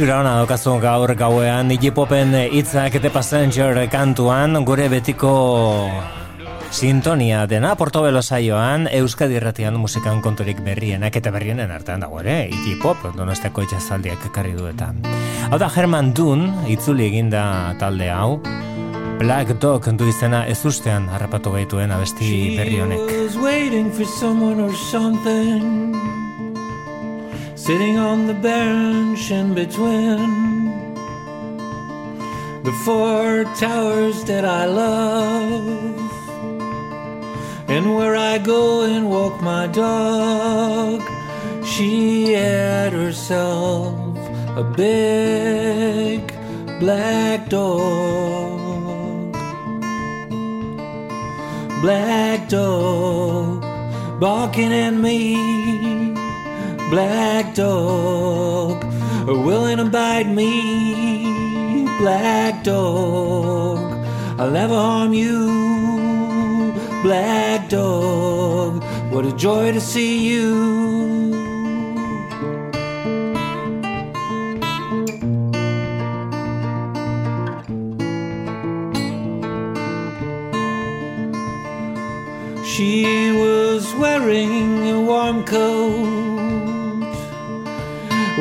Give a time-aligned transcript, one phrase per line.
[0.00, 5.32] Itxura hona dokazu gaur gauean Iggy Popen itzak The Passenger kantuan gure betiko
[6.72, 12.78] sintonia dena Portobelo saioan Euskadi Irratian musikan konturik berrienak eta berrienen artean dago ere Iggy
[12.80, 14.94] Pop donosteko itxazaldiak ekarri du eta.
[15.50, 18.40] Hau da Herman Dun itzuli eginda talde hau.
[19.20, 23.04] Black Dog du izena ez ustean harrapatu gaituen abesti berri honek
[27.66, 30.94] sitting on the bench in between
[32.64, 35.60] the four towers that I love,
[37.68, 41.02] and where I go and walk my dog.
[41.66, 44.16] She had herself
[44.56, 46.32] a big
[46.80, 49.32] black dog,
[51.82, 53.60] black dog
[54.18, 55.69] barking at me
[56.90, 58.82] black dog,
[59.26, 63.78] willing to bite me, black dog.
[64.40, 68.82] I'll never harm you, black dog.
[69.12, 70.79] What a joy to see you.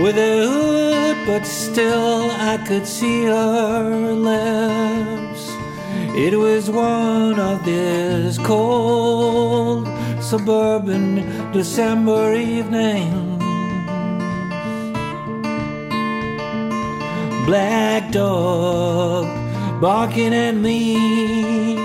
[0.10, 5.44] With a hood, but still I could see her lips.
[6.26, 9.88] It was one of these cold
[10.20, 13.44] suburban December evenings.
[17.46, 19.26] Black dog
[19.80, 21.76] barking at me,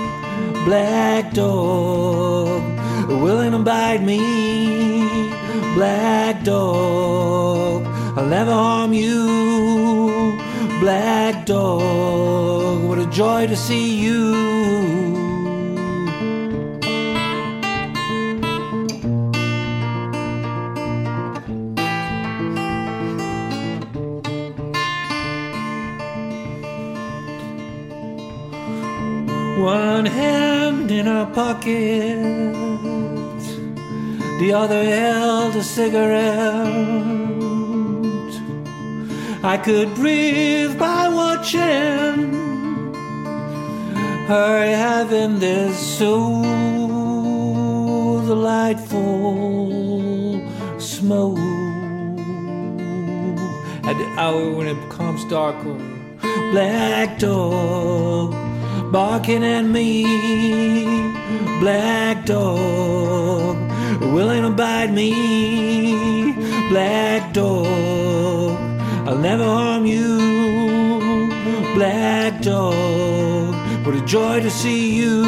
[0.65, 2.63] black dog
[3.07, 4.19] willing to bite me,
[5.75, 10.39] black dog I'll never harm you,
[10.79, 12.81] black dog.
[12.87, 14.33] What a joy to see you.
[29.61, 32.53] One hand in her pocket,
[34.39, 37.24] the other held a cigarette.
[39.47, 42.33] I could breathe by watching
[44.25, 46.41] her having this so
[48.25, 49.69] delightful
[50.79, 51.37] smoke
[53.85, 55.77] at the hour when it becomes darker.
[56.51, 58.33] Black dog
[58.91, 60.05] barking at me,
[61.59, 63.57] black dog
[64.11, 66.33] willing to bite me,
[66.69, 68.04] black dog
[69.15, 71.29] I'll never harm you,
[71.73, 73.55] black dog.
[73.85, 75.23] What a joy to see you,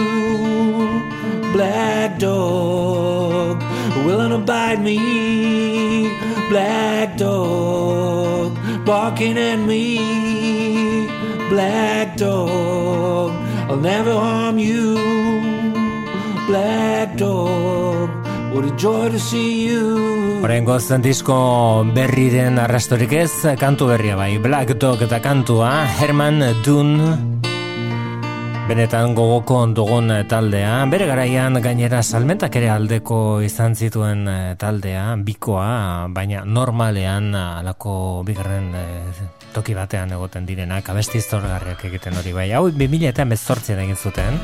[1.53, 3.63] black dog.
[4.05, 6.09] Willing to bite me,
[6.49, 8.57] black dog.
[8.85, 11.07] Barking at me,
[11.47, 13.31] black dog.
[13.69, 14.95] I'll never harm you,
[16.45, 17.96] black dog.
[20.41, 21.36] Horengo zen disko
[21.94, 23.31] berriren arrastorik ez,
[23.62, 27.37] kantu berria bai, Black Dog eta kantua, Herman Dun,
[28.67, 36.07] benetan gogoko ondugun taldea, bere garaian gainera salmentak ere aldeko izan zituen eh, taldea, bikoa,
[36.11, 42.49] baina normalean alako bigarren eh, toki batean egoten direnak abesti zorgarriak egiten hori bai.
[42.57, 44.39] Hau 2000 eta mezortzien egin zuten.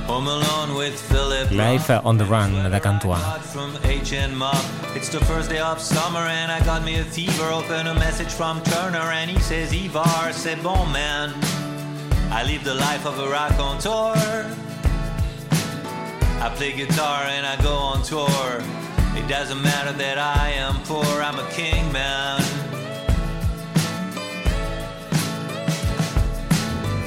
[1.51, 3.19] Life on the Run da kantua.
[4.95, 8.31] It's the first day of summer and I got me a fever Open a message
[8.31, 11.62] from Turner and he says Ivar, c'est bon man
[12.35, 14.15] I live the life of a raconteur
[16.41, 18.61] I play guitar and I go on tour
[19.15, 22.41] It doesn't matter that I am poor, I'm a king man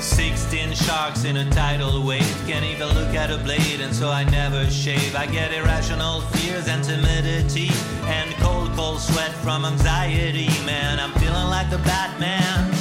[0.00, 2.42] Sixteen sharks in a tidal wave.
[2.46, 5.14] Can't even look at a blade, and so I never shave.
[5.14, 7.68] I get irrational fears and timidity,
[8.04, 10.46] and cold, cold sweat from anxiety.
[10.64, 12.75] Man, I'm feeling like the Batman.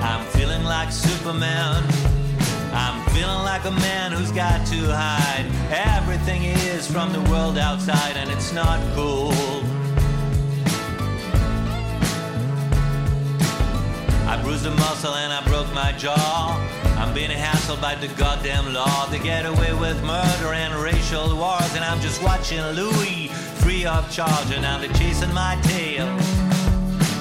[0.00, 1.84] I'm feeling like Superman.
[2.72, 7.58] I'm feeling like a man who's got to hide everything he is from the world
[7.58, 9.32] outside, and it's not cool.
[14.28, 16.56] I bruised a muscle and I broke my jaw.
[16.98, 19.06] I'm being hassled by the goddamn law.
[19.06, 23.28] They get away with murder and racial wars, and I'm just watching Louis
[23.62, 24.50] free of charge.
[24.52, 26.06] And now they're chasing my tail,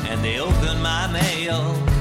[0.10, 1.97] and they open my mail.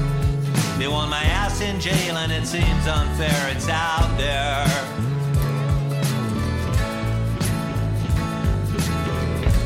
[0.77, 3.49] They want my ass in jail, and it seems unfair.
[3.49, 4.65] It's out there.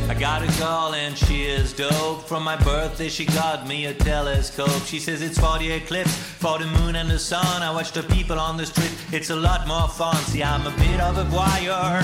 [0.10, 2.24] I got a girl and she is dope.
[2.24, 4.84] From my birthday, she got me a telescope.
[4.86, 7.62] She says it's for the eclipse, for the moon and the sun.
[7.62, 10.16] I watch the people on the street, it's a lot more fun.
[10.32, 12.04] See, I'm a bit of a voyeur,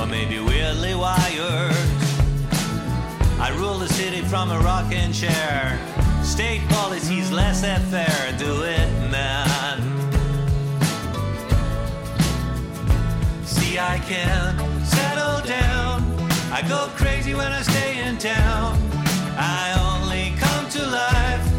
[0.00, 1.74] or maybe weirdly wired.
[3.40, 5.95] I rule the city from a rocking chair.
[6.26, 9.80] State policies laissez faire, do it, man.
[13.44, 16.02] See, I can settle down.
[16.52, 18.76] I go crazy when I stay in town.
[19.38, 21.55] I only come to life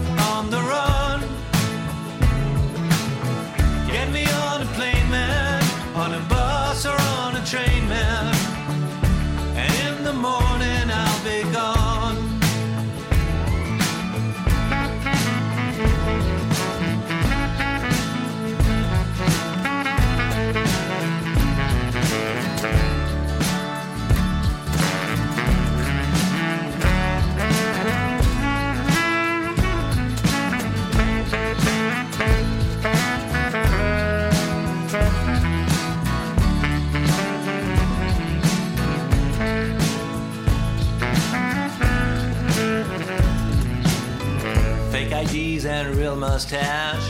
[45.68, 47.10] IDs a real mustache.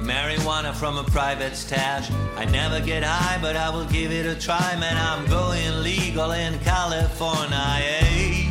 [0.00, 2.10] Marijuana from a private stash.
[2.36, 4.76] I never get high, but I will give it a try.
[4.78, 7.58] Man, I'm going legal in California.
[7.58, 8.46] eh?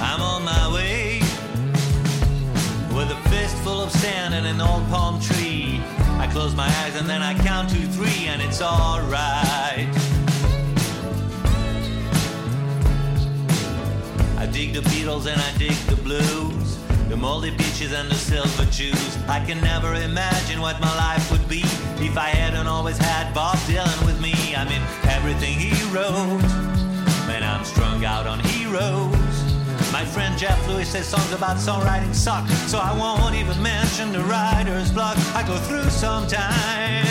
[0.00, 1.20] I'm on my way
[2.96, 5.80] with a fistful of sand and an old palm tree.
[6.18, 9.88] I close my eyes and then I count to three, and it's alright.
[14.38, 16.63] I dig the Beatles and I dig the blues.
[17.14, 19.16] The moldy beaches and the silver Jews.
[19.28, 21.60] I can never imagine what my life would be
[22.02, 24.34] if I hadn't always had Bob Dylan with me.
[24.56, 26.42] I mean, everything he wrote.
[27.28, 29.14] Man, I'm strung out on heroes.
[29.92, 34.24] My friend Jeff Lewis says songs about songwriting suck, so I won't even mention the
[34.24, 37.06] writer's block I go through sometimes.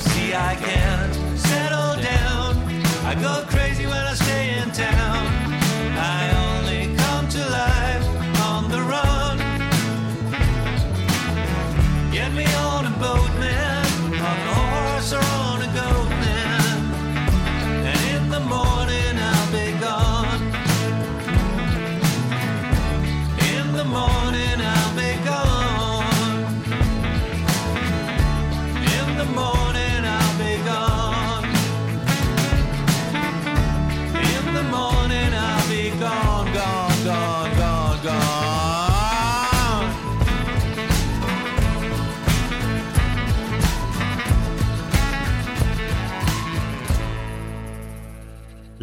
[0.00, 2.56] See, I can't settle down.
[3.04, 5.26] I go crazy when I stay in town.
[5.96, 6.53] I
[12.34, 15.43] me on a boat, man, on a horse or on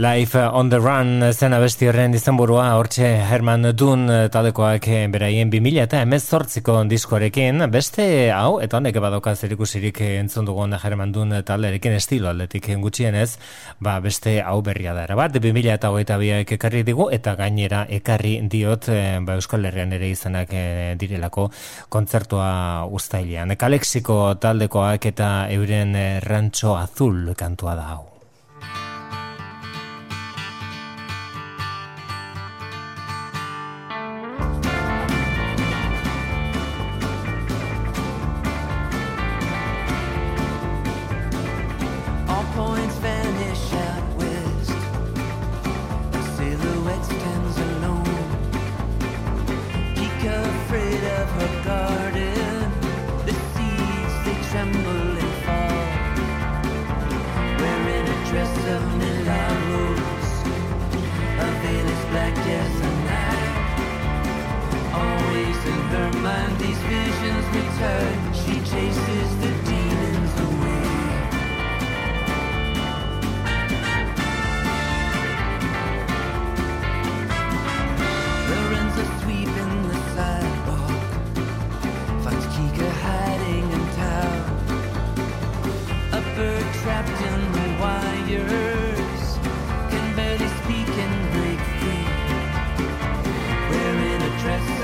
[0.01, 5.99] Life on the Run zena besti horren izenburua hortxe Herman Dun taldekoak beraien 2000 eta
[6.01, 7.61] emezortziko diskoarekin.
[7.69, 13.37] Beste hau, eta honek badoka zerikusirik entzun dugun Herman Dun talderekin estilo aldetik gutxienez
[13.79, 15.05] ba beste hau berria da.
[15.05, 19.93] Bat 2000 eta hogeita biak ekarri digu eta gainera ekarri diot eh, ba, Euskal Herrian
[19.93, 21.51] ere izanak eh, direlako
[21.89, 28.10] kontzertua ustailean Kalexiko taldekoak eta euren eh, Rancho Azul kantua da hau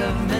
[0.07, 0.36] have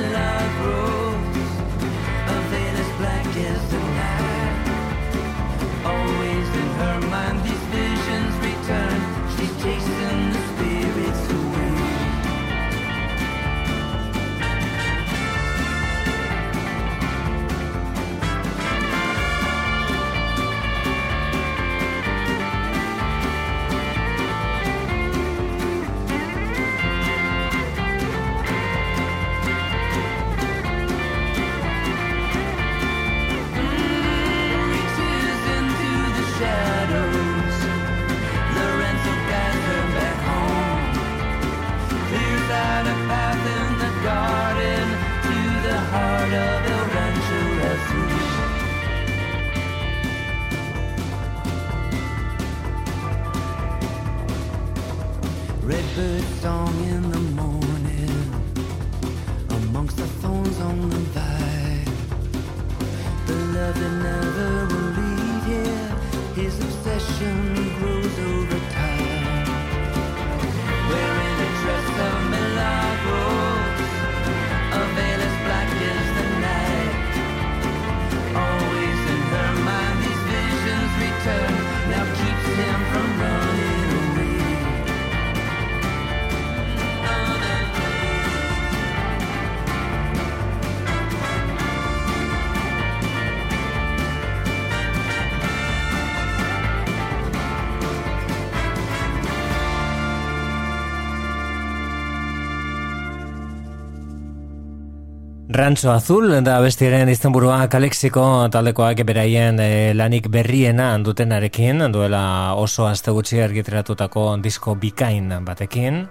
[105.57, 108.21] Rancho Azul da bestiaren izenburua Kalexiko
[108.53, 116.03] taldekoak beraien e, lanik berriena dutenarekin duela oso aste gutxi argitratutako disko bikain batekin.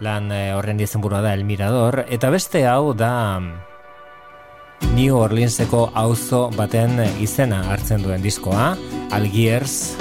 [0.00, 3.52] Lan e, horren izenburua da El Mirador eta beste hau da mm,
[4.96, 8.72] New Orleanseko auzo baten izena hartzen duen diskoa.
[9.12, 9.92] Algiers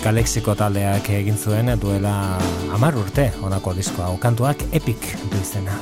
[0.00, 2.38] Kalexiko taldeak egin zuen duela
[2.72, 5.76] 10 urte honako diskoa kantuak Epic du izena.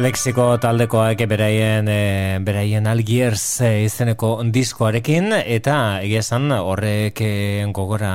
[0.00, 8.12] Kalexiko taldekoak beraien e, beraien Algiers e, izeneko diskoarekin eta egia esan horrek e, gogora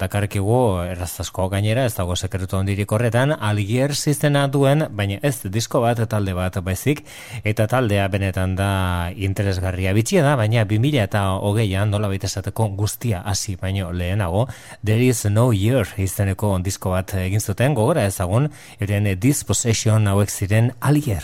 [0.00, 0.56] dakarkigu
[0.88, 6.34] errazasko gainera ez dago sekretu ondirik horretan Algiers izena duen baina ez disko bat talde
[6.34, 7.04] bat baizik
[7.44, 8.72] eta taldea benetan da
[9.14, 9.94] interesgarria.
[9.94, 14.48] Bitxia da baina 2000 eta hogeian nola baita esateko guztia hasi baino lehenago
[14.82, 20.74] There is no year izeneko disko bat egin zuten gogora ezagun eren dispossession hauek ziren
[20.80, 21.19] Algiers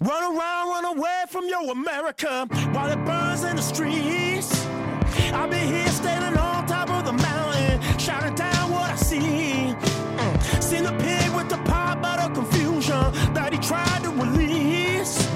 [0.00, 4.66] Run around, run away from your America while it burns in the streets.
[5.32, 9.18] I'll be here standing on top of the mountain, shouting down what I see.
[9.18, 10.62] Mm.
[10.62, 15.28] Seen the pig with the pop of confusion that he tried to release.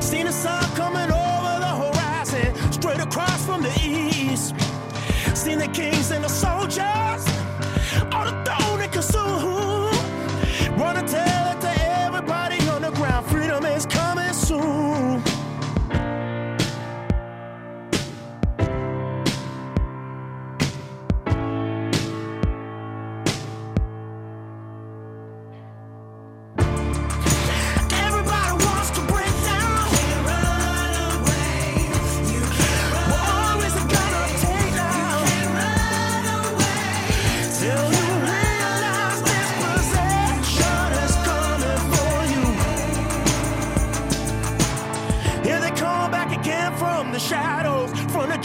[0.00, 4.54] Seen the sun coming over the horizon, straight across from the east.
[5.36, 7.27] Seen the kings and the soldiers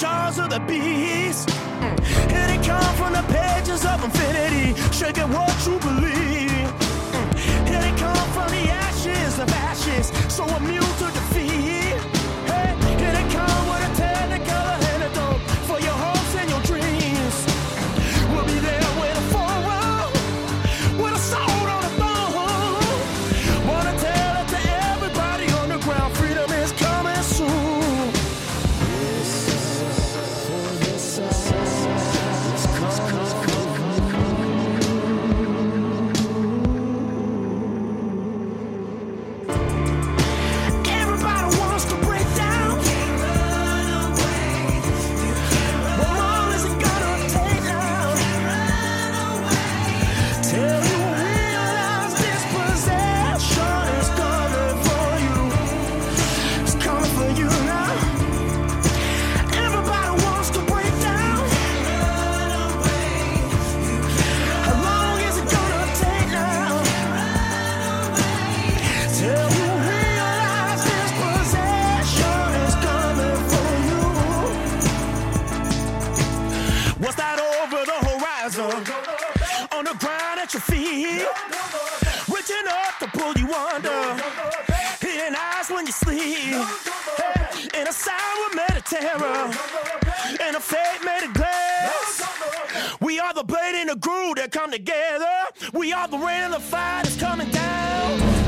[0.04, 1.50] jaws of the beast.
[1.50, 2.00] Mm.
[2.32, 6.03] Here they come from the pages of infinity, shaking what you believe.
[95.24, 95.78] Together.
[95.78, 98.43] We are the rain and the fire that's coming down.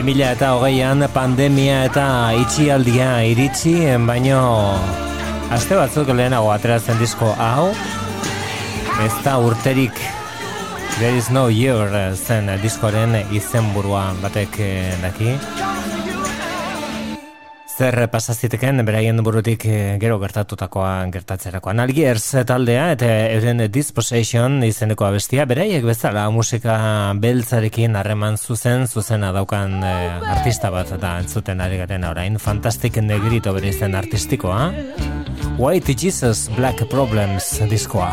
[0.00, 3.74] 2000 eta hogeian pandemia eta itxialdia iritsi,
[4.08, 4.38] baino
[5.52, 7.68] aste batzuk lehenago ateratzen disko hau,
[9.04, 10.00] ez da urterik
[11.00, 15.36] There is no year zen diskoaren izenburua batek eh, daki.
[17.80, 21.80] Zer pasaziteken beraien burutik eh, gero gertatutakoa gertatzerakoan.
[21.80, 26.76] Algiers taldea eta euren Dispossession izeneko abestia, beraiek bezala musika
[27.22, 32.36] beltzarekin harreman zuzen, zuzena daukan eh, artista bat da entzuten ari garen orain.
[32.36, 34.74] Fantastic Negrito bere izen artistikoa.
[35.56, 38.12] White Jesus Black Problems diskoa.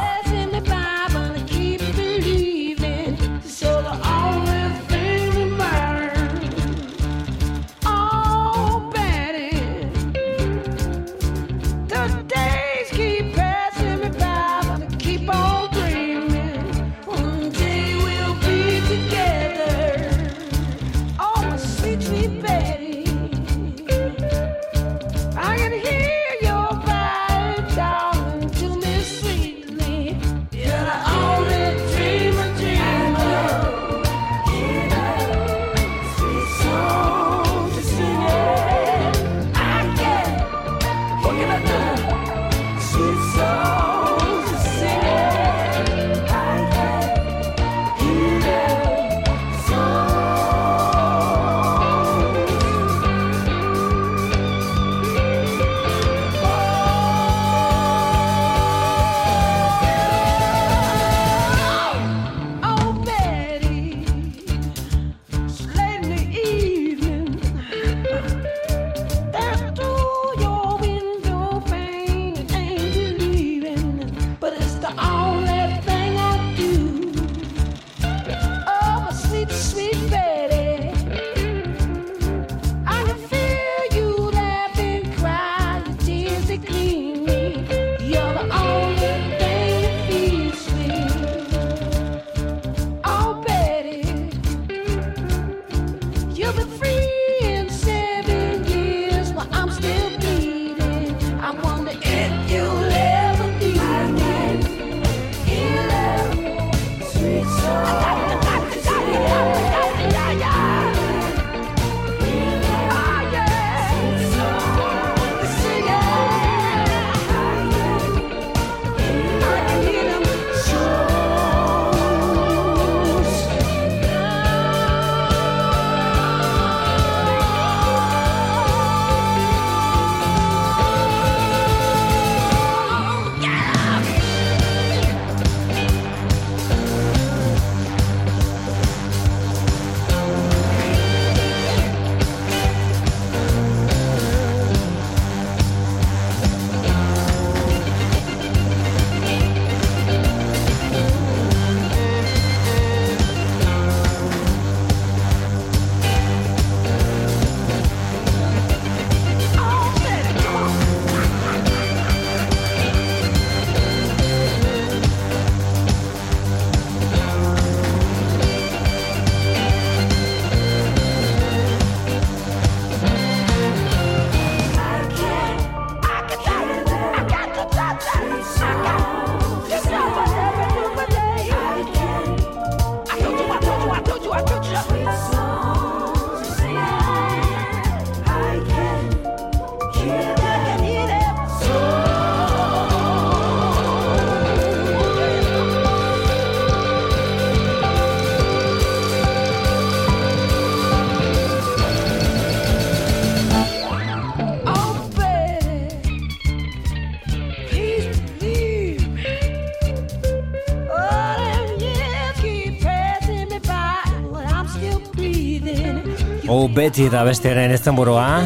[216.77, 218.43] Beti da bestiaren ez burua,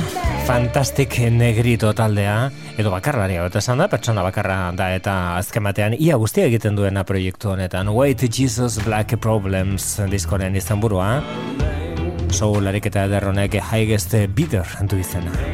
[0.47, 5.97] Fantastic Negrito taldea, edo bakarlari hau, eta esan da, pertsona bakarra da, eta azken batean,
[5.99, 7.91] ia guztia egiten duena proiektu honetan.
[7.91, 11.17] Wait Jesus Black Problems diskoren izan burua.
[12.31, 15.50] Soul larik eta ederronek highest bidder du izena.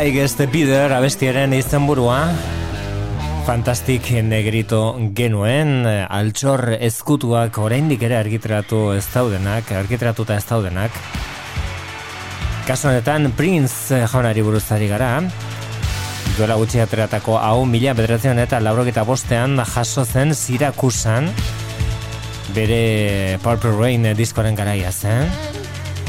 [0.00, 2.30] Highest Bidder abestiaren izenburua.
[3.44, 10.96] Fantastik negrito genuen altxor ezkutuak oraindik ere argitratu ez daudenak argitratuta ez daudenak.
[12.64, 15.12] Kasu honetan Prince jaunari buruzari gara.
[16.38, 21.28] Duela gutxi ateratako hau mila bederatzen eta laurogeta bostean jaso zen Sirakusan
[22.56, 25.59] bere Purple Rain diskoren garaia zen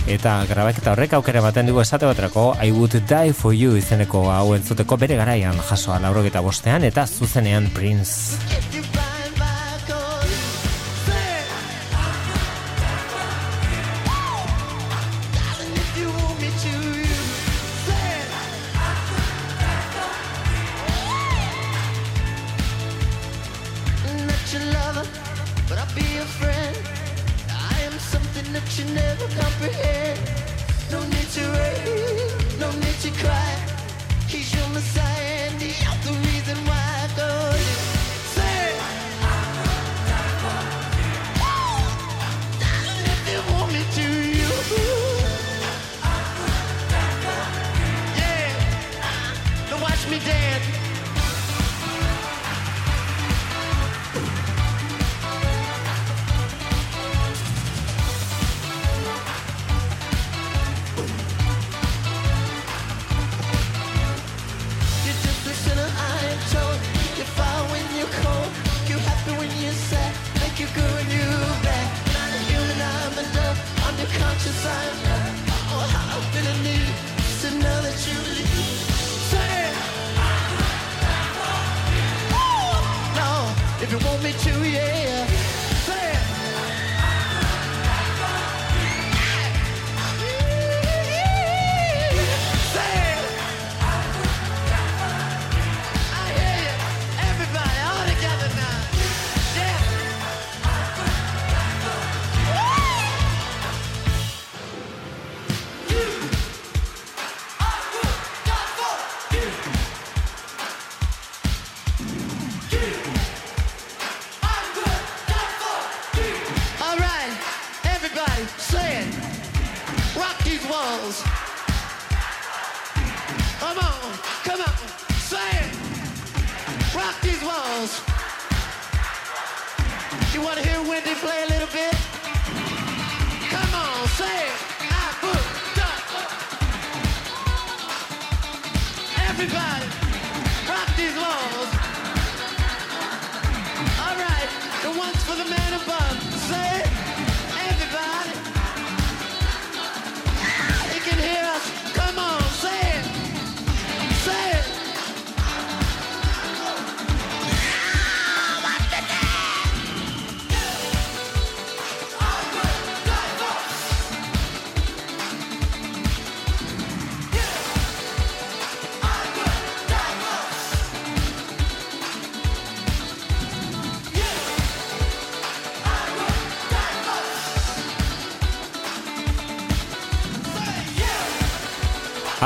[0.07, 4.53] eta grabaketa horrek aukera baten dugu esate batrako I would die for you izeneko hau
[4.55, 8.90] entzuteko bere garaian jasoa laurogeta bostean eta zuzenean Prince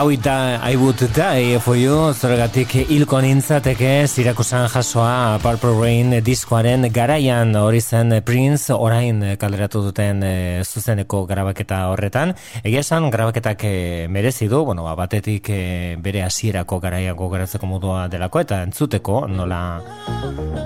[0.06, 2.14] hau ita I would die for you.
[2.14, 7.56] Zorgatik hilko nintzateke zirakusan jasoa Purple Rain diskoaren garaian.
[7.58, 12.36] Hori zen Prince orain kaleratu duten e, zuzeneko grabaketa horretan.
[12.62, 13.74] Egia esan grabaketak e,
[14.08, 14.62] merezi du.
[14.66, 15.62] Bueno, ba, batetik e,
[15.98, 19.64] bere hasierako garaia gogoratzeko modua delako eta entzuteko nola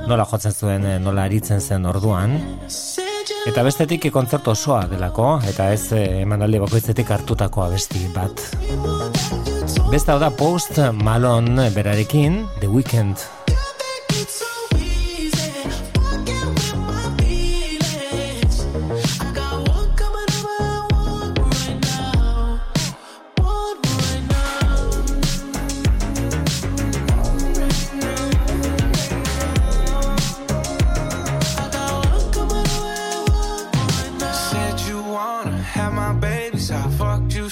[0.10, 2.36] nola jotzen zuen nola aritzen zen orduan.
[3.50, 8.46] Eta bestetik kontzertu osoa delako, eta ez eh, emanaldi bakoitzetik hartutako abesti bat.
[9.90, 13.39] Beste hau da Post Malone berarekin The Weekend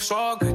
[0.08, 0.20] Strong.
[0.22, 0.47] all good.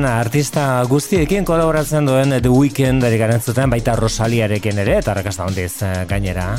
[0.00, 5.82] honetan artista guztiekin kolaboratzen duen The Weeknd ari garen baita Rosaliarekin ere eta rakasta hondiz
[5.82, 6.56] eh, gainera.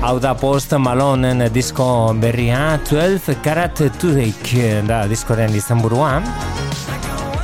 [0.00, 6.22] Hau da Post Malonen disko berria 12 Karat Today eh, da diskoren izenburua.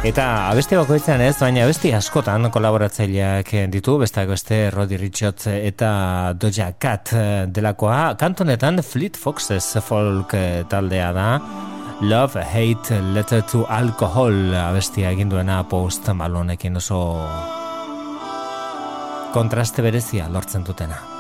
[0.05, 6.71] Eta abeste bakoitzean ez, baina abesti askotan kolaboratzaileak ditu, bestak beste Roddy Richards eta Doja
[6.79, 8.15] Cat eh, delakoa.
[8.15, 10.39] Kantonetan Fleet Foxes folk
[10.71, 11.29] taldea da.
[12.03, 17.01] Love, Hate, Letter to Alcohol abestia egin duena post malonekin oso
[19.37, 21.20] kontraste berezia lortzen dutena.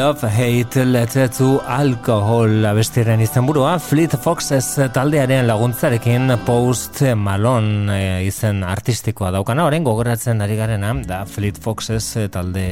[0.00, 9.28] Love Hate letetu alkohol abestiren izenburua Fleet Foxes taldearen laguntzarekin Post Malone eh, izen artistikoa
[9.34, 9.66] daukana.
[9.68, 12.64] Orain gogoratzen ari garena da Fleet Foxes eh, talde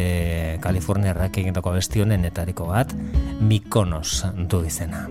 [0.64, 2.96] Kaliforniarrak egindako abestionen etariko bat
[3.44, 5.04] Mikonos du izena.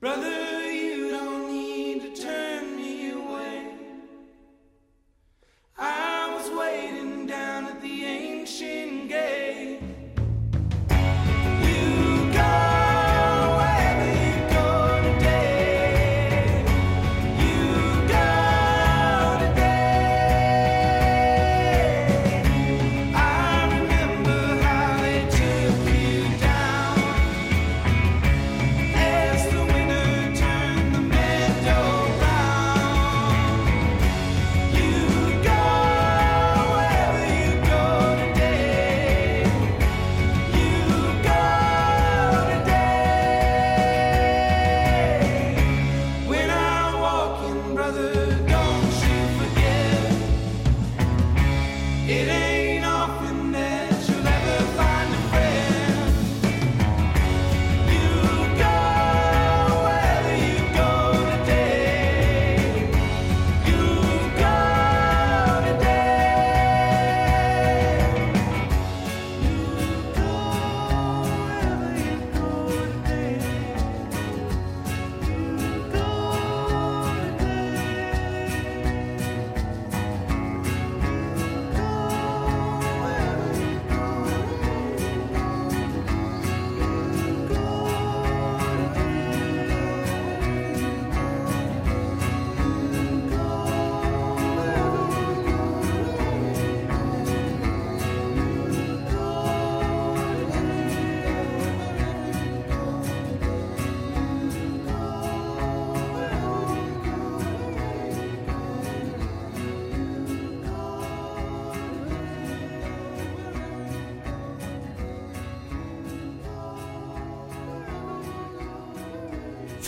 [0.00, 0.39] Brother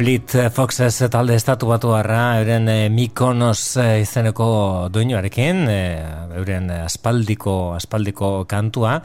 [0.03, 5.77] Fleet Foxes talde estatu batu harra, euren e, Mikonos e, izeneko duinoarekin, e,
[6.41, 8.97] euren aspaldiko, aspaldiko kantua,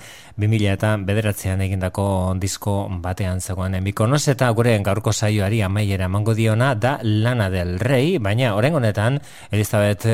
[0.42, 2.08] 2000 eta bederatzean egindako
[2.42, 2.74] disko
[3.04, 8.56] batean zegoen Mikonos, eta gure gaurko saioari amaiera mango diona da Lana del Rey, baina
[8.58, 9.20] oren honetan,
[9.52, 10.08] Elizabeth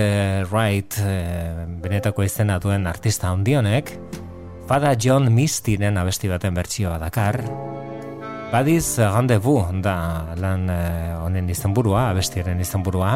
[0.52, 1.00] Wright
[1.80, 3.96] benetako izena duen artista ondionek,
[4.68, 7.40] Fada John Mistyren abesti baten bertsioa dakar,
[8.54, 9.96] Badiz randevu da
[10.38, 13.16] lan eh, honen izenburua, abestiaren izenburua.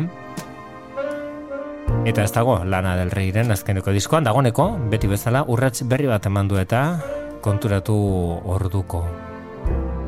[2.09, 6.49] Eta ez dago lana del reiren azkeneko diskoan, dagoneko, beti bezala, urrats berri bat eman
[6.49, 6.81] du eta
[7.45, 7.99] konturatu
[8.57, 9.05] orduko.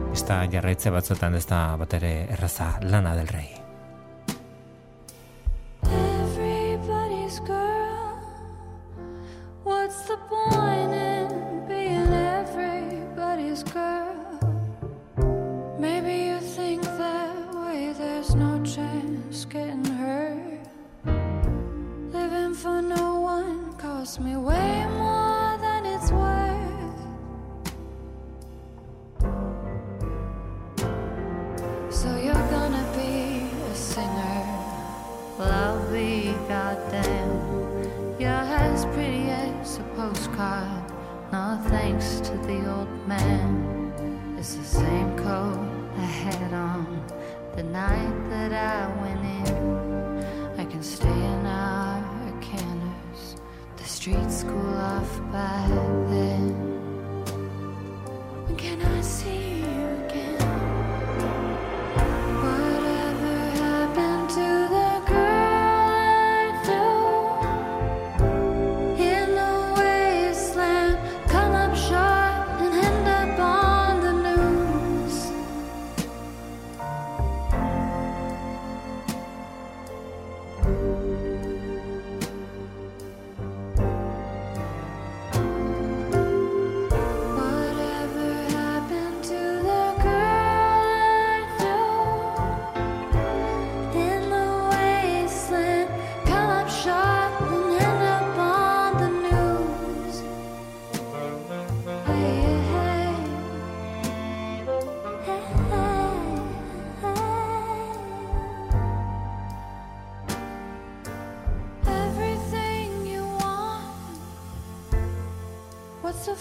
[0.10, 3.59] Ez da jarraitze batzuetan ez da bat ere erraza lana del rei.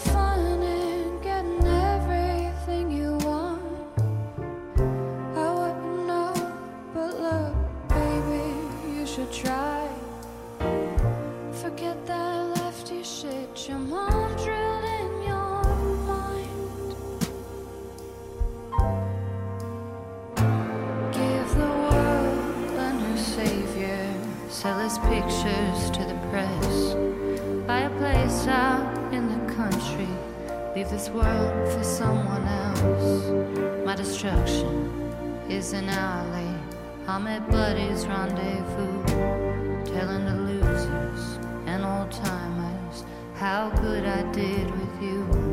[0.05, 0.58] Fun
[30.99, 33.85] this world for someone else.
[33.85, 34.91] My destruction
[35.47, 36.53] is an alley,
[37.07, 39.05] I'm at buddies' rendezvous,
[39.93, 45.48] telling the losers and old timers how good I did with you.